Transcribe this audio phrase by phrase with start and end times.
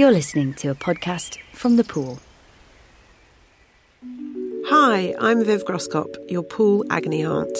[0.00, 2.20] You're listening to a podcast from the pool.
[4.64, 7.54] Hi, I'm Viv Groskop, your pool agony aunt,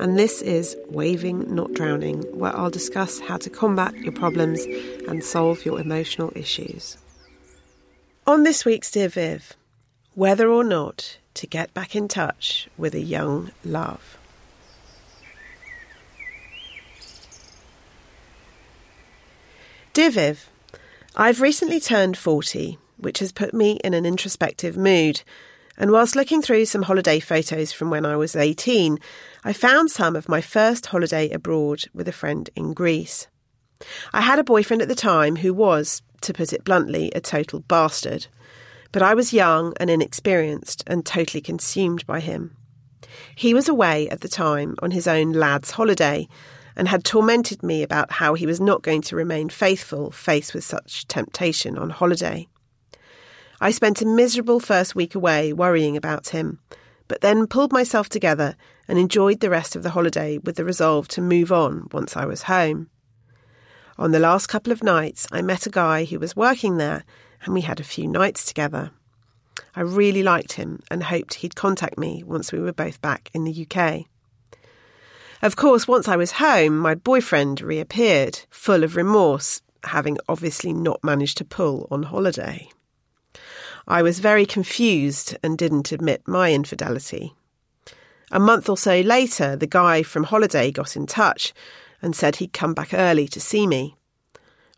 [0.00, 4.64] and this is Waving Not Drowning, where I'll discuss how to combat your problems
[5.06, 6.96] and solve your emotional issues.
[8.26, 9.52] On this week's Dear Viv,
[10.14, 14.16] whether or not to get back in touch with a young love.
[19.92, 20.48] Dear Viv,
[21.14, 25.22] I've recently turned 40, which has put me in an introspective mood.
[25.76, 28.98] And whilst looking through some holiday photos from when I was 18,
[29.44, 33.26] I found some of my first holiday abroad with a friend in Greece.
[34.14, 37.60] I had a boyfriend at the time who was, to put it bluntly, a total
[37.60, 38.28] bastard.
[38.90, 42.56] But I was young and inexperienced and totally consumed by him.
[43.34, 46.26] He was away at the time on his own lad's holiday
[46.76, 50.64] and had tormented me about how he was not going to remain faithful faced with
[50.64, 52.46] such temptation on holiday.
[53.60, 56.58] I spent a miserable first week away worrying about him,
[57.08, 58.56] but then pulled myself together
[58.88, 62.24] and enjoyed the rest of the holiday with the resolve to move on once I
[62.24, 62.90] was home.
[63.98, 67.04] On the last couple of nights, I met a guy who was working there
[67.44, 68.90] and we had a few nights together.
[69.74, 73.44] I really liked him and hoped he'd contact me once we were both back in
[73.44, 74.06] the UK.
[75.42, 81.02] Of course, once I was home, my boyfriend reappeared, full of remorse, having obviously not
[81.02, 82.68] managed to pull on holiday.
[83.88, 87.34] I was very confused and didn't admit my infidelity.
[88.30, 91.52] A month or so later, the guy from holiday got in touch
[92.00, 93.96] and said he'd come back early to see me.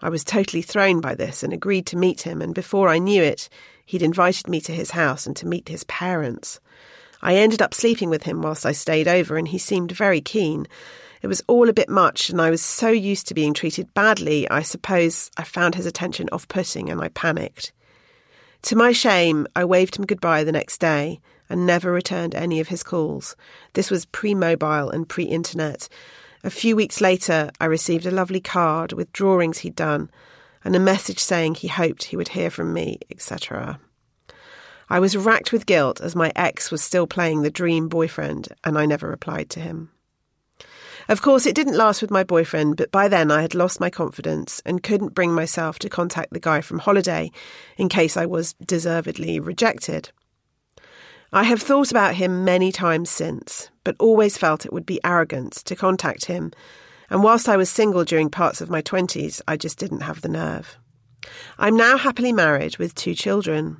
[0.00, 3.22] I was totally thrown by this and agreed to meet him, and before I knew
[3.22, 3.50] it,
[3.84, 6.58] he'd invited me to his house and to meet his parents.
[7.24, 10.68] I ended up sleeping with him whilst I stayed over, and he seemed very keen.
[11.22, 14.48] It was all a bit much, and I was so used to being treated badly,
[14.50, 17.72] I suppose I found his attention off putting and I panicked.
[18.64, 22.68] To my shame, I waved him goodbye the next day and never returned any of
[22.68, 23.36] his calls.
[23.72, 25.88] This was pre mobile and pre internet.
[26.42, 30.10] A few weeks later, I received a lovely card with drawings he'd done
[30.62, 33.80] and a message saying he hoped he would hear from me, etc.
[34.88, 38.78] I was racked with guilt as my ex was still playing the dream boyfriend and
[38.78, 39.90] I never replied to him.
[41.08, 43.90] Of course, it didn't last with my boyfriend, but by then I had lost my
[43.90, 47.30] confidence and couldn't bring myself to contact the guy from holiday
[47.76, 50.10] in case I was deservedly rejected.
[51.32, 55.52] I have thought about him many times since, but always felt it would be arrogant
[55.64, 56.52] to contact him,
[57.10, 60.28] and whilst I was single during parts of my twenties, I just didn't have the
[60.28, 60.78] nerve.
[61.58, 63.78] I'm now happily married with two children.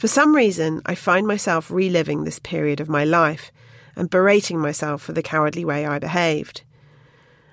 [0.00, 3.52] For some reason, I find myself reliving this period of my life
[3.94, 6.62] and berating myself for the cowardly way I behaved.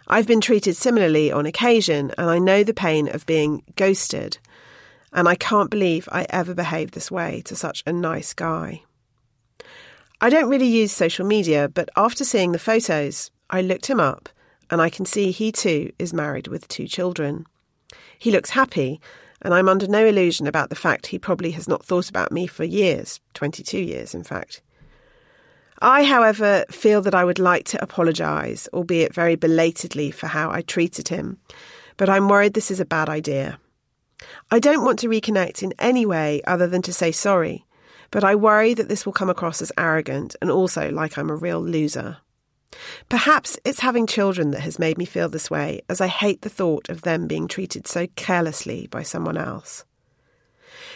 [0.08, 4.38] I've been treated similarly on occasion, and I know the pain of being ghosted,
[5.12, 8.82] and I can't believe I ever behaved this way to such a nice guy.
[10.22, 14.30] I don't really use social media, but after seeing the photos, I looked him up
[14.72, 17.46] and I can see he too is married with two children.
[18.18, 19.02] He looks happy,
[19.42, 22.48] and I'm under no illusion about the fact he probably has not thought about me
[22.48, 24.62] for years 22 years, in fact.
[25.80, 30.62] I, however, feel that I would like to apologise, albeit very belatedly, for how I
[30.62, 31.38] treated him,
[31.98, 33.60] but I'm worried this is a bad idea.
[34.50, 37.66] I don't want to reconnect in any way other than to say sorry,
[38.10, 41.36] but I worry that this will come across as arrogant and also like I'm a
[41.36, 42.18] real loser.
[43.10, 46.50] Perhaps it's having children that has made me feel this way, as I hate the
[46.50, 49.86] thought of them being treated so carelessly by someone else.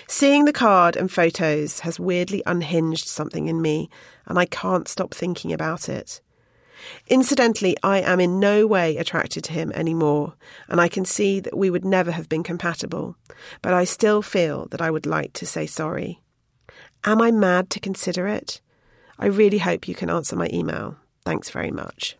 [0.08, 3.90] Seeing the card and photos has weirdly unhinged something in me,
[4.26, 6.22] and I can't stop thinking about it.
[7.08, 10.34] Incidentally, I am in no way attracted to him anymore,
[10.68, 13.16] and I can see that we would never have been compatible,
[13.62, 16.22] but I still feel that I would like to say sorry.
[17.04, 18.62] Am I mad to consider it?
[19.18, 20.98] I really hope you can answer my email.
[21.24, 22.18] Thanks very much.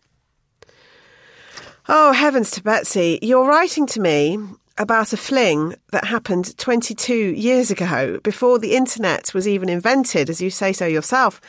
[1.88, 4.38] Oh, heavens to Betsy, you're writing to me
[4.78, 10.40] about a fling that happened 22 years ago, before the internet was even invented, as
[10.40, 11.40] you say so yourself.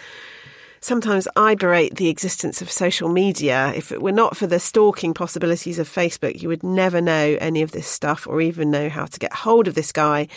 [0.83, 3.71] Sometimes I berate the existence of social media.
[3.73, 7.61] If it were not for the stalking possibilities of Facebook, you would never know any
[7.61, 10.27] of this stuff or even know how to get hold of this guy.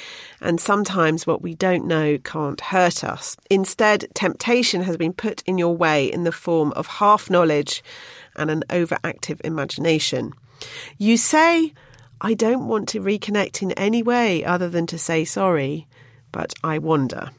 [0.40, 3.36] And sometimes what we don't know can't hurt us.
[3.50, 7.82] Instead, temptation has been put in your way in the form of half knowledge
[8.36, 10.32] and an overactive imagination.
[10.96, 11.74] You say,
[12.20, 15.88] I don't want to reconnect in any way other than to say sorry,
[16.30, 17.32] but I wonder.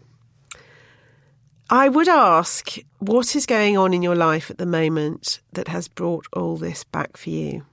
[1.69, 5.89] I would ask what is going on in your life at the moment that has
[5.89, 7.65] brought all this back for you?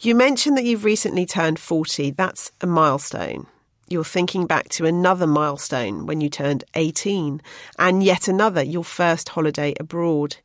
[0.00, 2.10] You mentioned that you've recently turned 40.
[2.10, 3.46] That's a milestone.
[3.88, 7.40] You're thinking back to another milestone when you turned 18,
[7.78, 10.38] and yet another, your first holiday abroad.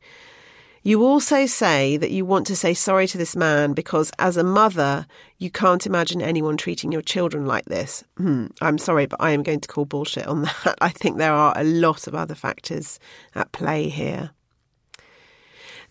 [0.87, 4.43] You also say that you want to say sorry to this man because, as a
[4.45, 5.05] mother,
[5.37, 8.05] you can't imagine anyone treating your children like this.
[8.15, 10.77] Hmm, I'm sorry, but I am going to call bullshit on that.
[10.79, 13.01] I think there are a lot of other factors
[13.35, 14.29] at play here.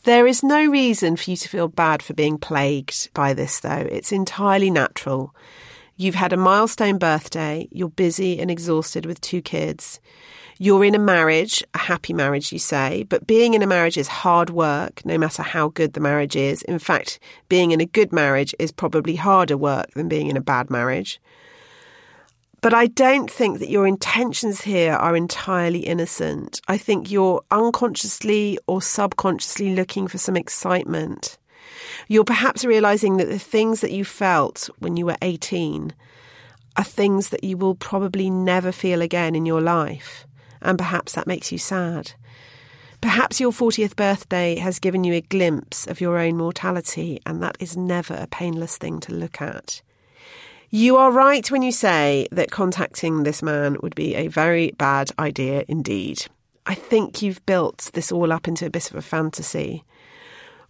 [0.05, 3.87] There is no reason for you to feel bad for being plagued by this, though.
[3.91, 5.35] It's entirely natural.
[5.99, 10.01] You've had a milestone birthday, you're busy and exhausted with two kids.
[10.58, 14.08] You're in a marriage, a happy marriage, you say, but being in a marriage is
[14.08, 16.62] hard work, no matter how good the marriage is.
[16.62, 17.19] In fact,
[17.50, 21.20] being in a good marriage is probably harder work than being in a bad marriage.
[22.62, 26.62] But I don't think that your intentions here are entirely innocent.
[26.69, 31.37] I think you're unconsciously or subconsciously looking for some excitement.
[32.09, 35.93] You're perhaps realizing that the things that you felt when you were 18
[36.79, 40.25] are things that you will probably never feel again in your life
[40.67, 42.13] and perhaps that makes you sad.
[43.01, 47.57] Perhaps your 40th birthday has given you a glimpse of your own mortality, and that
[47.61, 49.81] is never a painless thing to look at.
[50.71, 55.13] You are right when you say that contacting this man would be a very bad
[55.19, 56.27] idea indeed.
[56.67, 59.85] I think you've built this all up into a bit of a fantasy.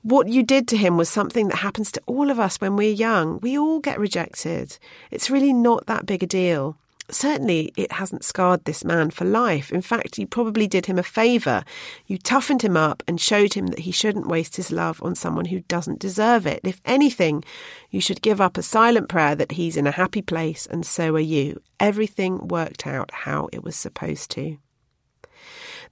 [0.02, 2.92] What you did to him was something that happens to all of us when we're
[2.92, 3.40] young.
[3.40, 4.78] We all get rejected.
[5.10, 6.76] It's really not that big a deal.
[7.10, 9.70] Certainly, it hasn't scarred this man for life.
[9.70, 11.64] In fact, you probably did him a favour.
[12.06, 15.46] You toughened him up and showed him that he shouldn't waste his love on someone
[15.46, 16.60] who doesn't deserve it.
[16.64, 17.44] If anything,
[17.90, 21.14] you should give up a silent prayer that he's in a happy place and so
[21.14, 21.60] are you.
[21.78, 24.58] Everything worked out how it was supposed to.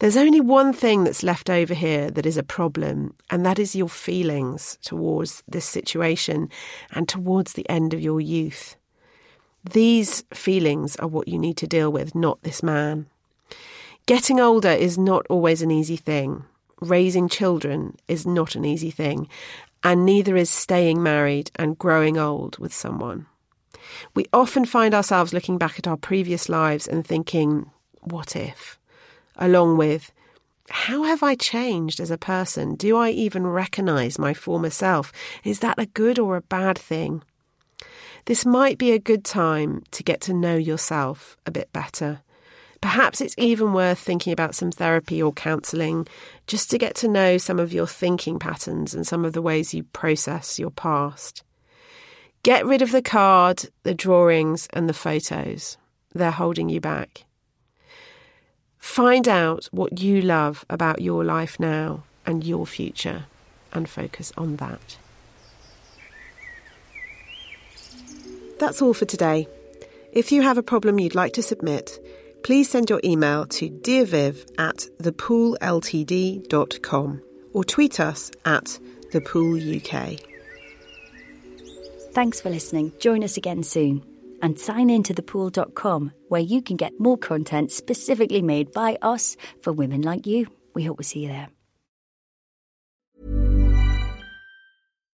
[0.00, 3.76] There's only one thing that's left over here that is a problem, and that is
[3.76, 6.49] your feelings towards this situation
[6.90, 8.76] and towards the end of your youth.
[9.64, 13.06] These feelings are what you need to deal with, not this man.
[14.06, 16.44] Getting older is not always an easy thing.
[16.81, 19.28] Raising children is not an easy thing,
[19.82, 23.26] and neither is staying married and growing old with someone.
[24.14, 27.70] We often find ourselves looking back at our previous lives and thinking,
[28.00, 28.78] what if?
[29.37, 30.12] Along with,
[30.69, 32.75] how have I changed as a person?
[32.75, 35.12] Do I even recognise my former self?
[35.43, 37.22] Is that a good or a bad thing?
[38.26, 42.21] This might be a good time to get to know yourself a bit better.
[42.81, 46.07] Perhaps it's even worth thinking about some therapy or counselling
[46.47, 49.75] just to get to know some of your thinking patterns and some of the ways
[49.75, 51.43] you process your past.
[52.43, 55.78] Get rid of the card, the drawings, and the photos.
[56.14, 57.25] They're holding you back.
[58.78, 63.25] Find out what you love about your life now and your future
[63.73, 64.99] and focus on that.
[68.64, 69.47] That's all for today.
[70.11, 72.00] If you have a problem you'd like to submit,
[72.42, 75.62] please send your email to dearviv at thepoolltd.com
[77.52, 78.78] or tweet us at
[79.12, 80.26] thepooluk.
[82.14, 82.92] Thanks for listening.
[83.00, 84.02] Join us again soon.
[84.40, 89.37] And sign in to thepool.com where you can get more content specifically made by us
[89.61, 90.47] for women like you.
[90.73, 91.50] We hope we see you there.